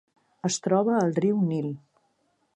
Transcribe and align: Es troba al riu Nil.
Es 0.49 0.57
troba 0.67 0.95
al 1.03 1.13
riu 1.21 1.45
Nil. 1.53 1.69